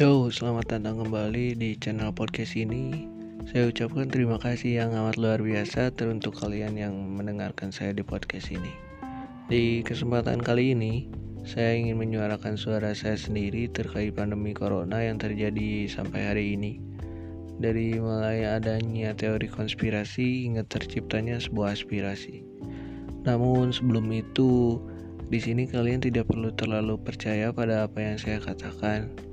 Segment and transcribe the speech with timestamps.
[0.00, 3.04] Yo, selamat datang kembali di channel podcast ini.
[3.44, 8.48] Saya ucapkan terima kasih yang amat luar biasa teruntuk kalian yang mendengarkan saya di podcast
[8.48, 8.72] ini.
[9.52, 11.04] Di kesempatan kali ini,
[11.44, 16.80] saya ingin menyuarakan suara saya sendiri terkait pandemi corona yang terjadi sampai hari ini.
[17.60, 22.40] Dari mulai adanya teori konspirasi hingga terciptanya sebuah aspirasi.
[23.28, 24.80] Namun sebelum itu,
[25.28, 29.28] di sini kalian tidak perlu terlalu percaya pada apa yang saya katakan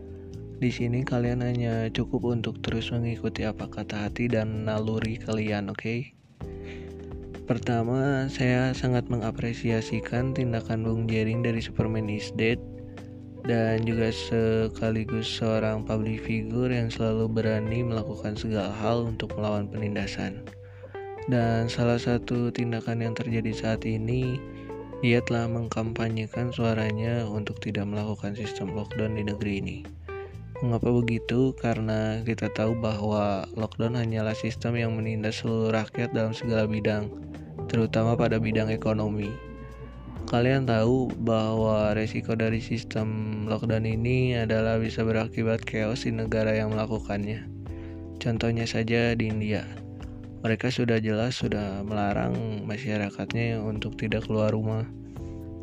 [0.58, 5.78] di sini kalian hanya cukup untuk terus mengikuti apa kata hati dan naluri kalian, oke?
[5.78, 6.00] Okay?
[7.46, 12.58] Pertama, saya sangat mengapresiasikan tindakan Bung Jering dari Superman is Dead
[13.48, 20.44] dan juga sekaligus seorang public figure yang selalu berani melakukan segala hal untuk melawan penindasan.
[21.32, 24.42] Dan salah satu tindakan yang terjadi saat ini,
[25.06, 29.78] dia telah mengkampanyekan suaranya untuk tidak melakukan sistem lockdown di negeri ini.
[30.58, 31.54] Mengapa begitu?
[31.54, 37.14] Karena kita tahu bahwa lockdown hanyalah sistem yang menindas seluruh rakyat dalam segala bidang,
[37.70, 39.30] terutama pada bidang ekonomi.
[40.26, 46.74] Kalian tahu bahwa resiko dari sistem lockdown ini adalah bisa berakibat chaos di negara yang
[46.74, 47.46] melakukannya.
[48.18, 49.62] Contohnya saja di India.
[50.42, 54.90] Mereka sudah jelas sudah melarang masyarakatnya untuk tidak keluar rumah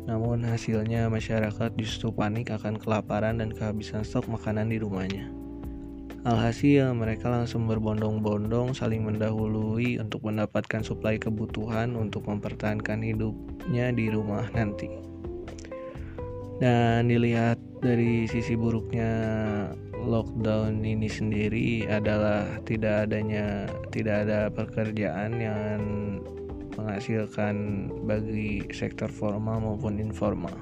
[0.05, 5.29] namun hasilnya masyarakat justru panik akan kelaparan dan kehabisan stok makanan di rumahnya.
[6.25, 14.49] Alhasil mereka langsung berbondong-bondong saling mendahului untuk mendapatkan suplai kebutuhan untuk mempertahankan hidupnya di rumah
[14.57, 14.89] nanti.
[16.57, 19.13] Dan dilihat dari sisi buruknya
[20.01, 25.81] lockdown ini sendiri adalah tidak adanya tidak ada pekerjaan yang
[26.75, 30.53] menghasilkan bagi sektor formal maupun informal.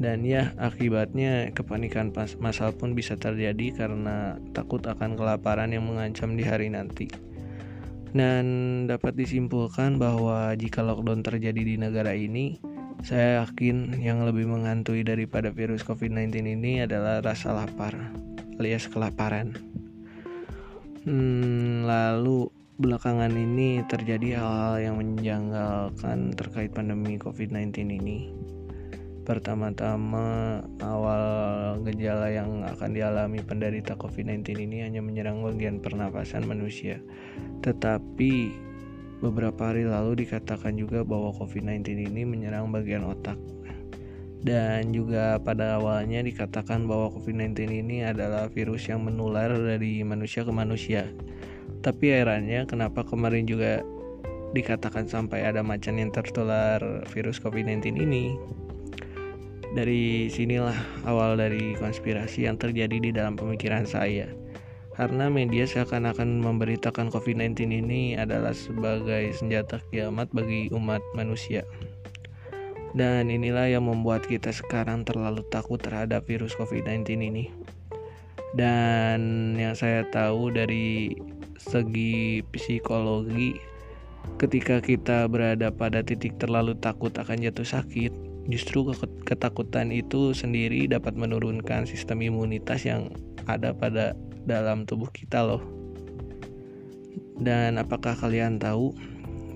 [0.00, 6.40] Dan ya, akibatnya kepanikan pas masal pun bisa terjadi karena takut akan kelaparan yang mengancam
[6.40, 7.12] di hari nanti.
[8.10, 8.44] Dan
[8.88, 12.58] dapat disimpulkan bahwa jika lockdown terjadi di negara ini,
[13.04, 17.96] saya yakin yang lebih menghantui daripada virus COVID-19 ini adalah rasa lapar
[18.60, 19.56] alias kelaparan.
[21.08, 28.32] Hmm, lalu belakangan ini terjadi hal-hal yang menjanggalkan terkait pandemi COVID-19 ini.
[29.28, 31.22] Pertama-tama, awal
[31.84, 37.04] gejala yang akan dialami penderita COVID-19 ini hanya menyerang bagian pernapasan manusia.
[37.60, 38.32] Tetapi
[39.20, 43.36] beberapa hari lalu dikatakan juga bahwa COVID-19 ini menyerang bagian otak.
[44.40, 50.48] Dan juga pada awalnya dikatakan bahwa COVID-19 ini adalah virus yang menular dari manusia ke
[50.48, 51.04] manusia
[51.80, 53.80] tapi herannya kenapa kemarin juga
[54.52, 56.82] dikatakan sampai ada macan yang tertular
[57.14, 58.36] virus COVID-19 ini.
[59.70, 60.74] Dari sinilah
[61.06, 64.26] awal dari konspirasi yang terjadi di dalam pemikiran saya.
[64.98, 71.62] Karena media seakan-akan memberitakan COVID-19 ini adalah sebagai senjata kiamat bagi umat manusia.
[72.90, 77.54] Dan inilah yang membuat kita sekarang terlalu takut terhadap virus COVID-19 ini.
[78.50, 81.14] Dan yang saya tahu dari
[81.60, 83.60] segi psikologi
[84.40, 88.12] ketika kita berada pada titik terlalu takut akan jatuh sakit
[88.48, 88.88] justru
[89.28, 93.12] ketakutan itu sendiri dapat menurunkan sistem imunitas yang
[93.44, 94.16] ada pada
[94.48, 95.62] dalam tubuh kita loh.
[97.40, 98.92] Dan apakah kalian tahu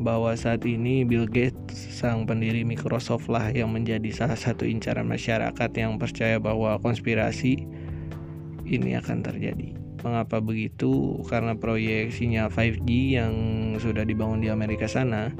[0.00, 5.70] bahwa saat ini Bill Gates sang pendiri Microsoft lah yang menjadi salah satu incaran masyarakat
[5.74, 7.66] yang percaya bahwa konspirasi
[8.64, 11.24] ini akan terjadi Mengapa begitu?
[11.24, 13.34] Karena proyek sinyal 5G yang
[13.80, 15.32] sudah dibangun di Amerika sana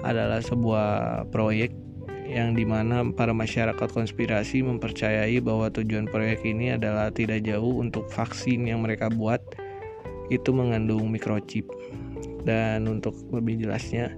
[0.00, 1.76] adalah sebuah proyek
[2.26, 8.10] yang di mana para masyarakat konspirasi mempercayai bahwa tujuan proyek ini adalah tidak jauh untuk
[8.10, 9.38] vaksin yang mereka buat
[10.26, 11.70] itu mengandung microchip
[12.42, 14.10] dan untuk lebih jelasnya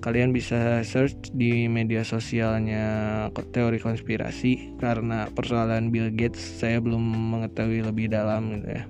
[0.00, 2.84] kalian bisa search di media sosialnya
[3.50, 8.84] teori konspirasi karena persoalan Bill Gates saya belum mengetahui lebih dalam gitu ya.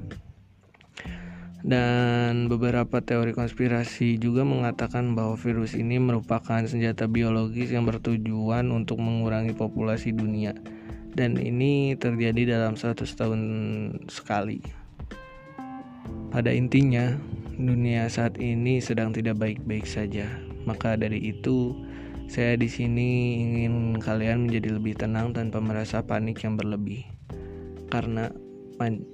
[1.67, 9.03] Dan beberapa teori konspirasi juga mengatakan bahwa virus ini merupakan senjata biologis yang bertujuan untuk
[9.03, 10.55] mengurangi populasi dunia.
[11.17, 13.41] Dan ini terjadi dalam 100 tahun
[14.07, 14.63] sekali.
[16.31, 17.19] Pada intinya
[17.59, 21.73] dunia saat ini sedang tidak baik-baik saja maka dari itu
[22.27, 27.07] saya di sini ingin kalian menjadi lebih tenang tanpa merasa panik yang berlebih
[27.89, 28.35] karena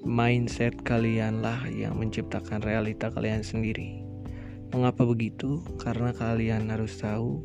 [0.02, 4.02] mindset kalianlah yang menciptakan realita kalian sendiri.
[4.74, 5.62] Mengapa begitu?
[5.78, 7.38] Karena kalian harus tahu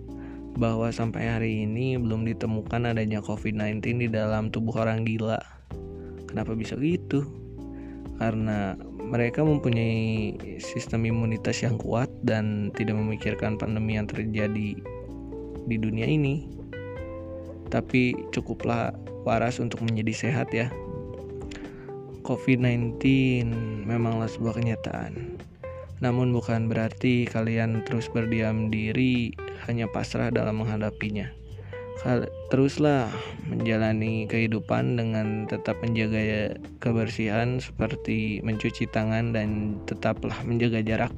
[0.58, 5.38] bahwa sampai hari ini belum ditemukan adanya COVID-19 di dalam tubuh orang gila.
[6.28, 7.24] kenapa bisa gitu
[8.20, 8.76] karena
[9.08, 14.76] mereka mempunyai sistem imunitas yang kuat dan tidak memikirkan pandemi yang terjadi
[15.68, 16.44] di dunia ini.
[17.72, 18.92] Tapi cukuplah
[19.24, 20.68] waras untuk menjadi sehat ya.
[22.28, 23.00] COVID-19
[23.88, 25.40] memanglah sebuah kenyataan.
[26.04, 29.32] Namun bukan berarti kalian terus berdiam diri
[29.66, 31.47] hanya pasrah dalam menghadapinya
[32.54, 33.10] teruslah
[33.50, 41.14] menjalani kehidupan dengan tetap menjaga kebersihan seperti mencuci tangan dan tetaplah menjaga jarak.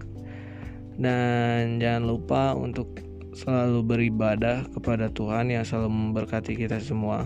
[1.00, 3.00] Dan jangan lupa untuk
[3.32, 7.24] selalu beribadah kepada Tuhan yang selalu memberkati kita semua.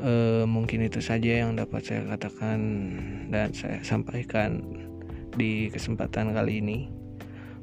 [0.00, 2.58] E, mungkin itu saja yang dapat saya katakan
[3.30, 4.64] dan saya sampaikan
[5.38, 6.90] di kesempatan kali ini.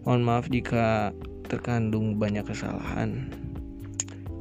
[0.08, 1.12] Mohon maaf jika
[1.52, 3.28] terkandung banyak kesalahan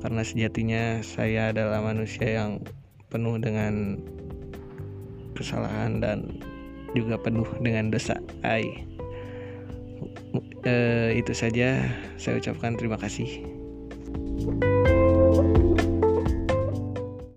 [0.07, 2.63] karena sejatinya saya adalah manusia yang
[3.11, 3.99] penuh dengan
[5.35, 6.39] kesalahan dan
[6.95, 8.15] juga penuh dengan dosa.
[8.47, 8.87] Ai.
[10.63, 10.75] E,
[11.19, 11.91] itu saja
[12.23, 13.56] saya ucapkan terima kasih.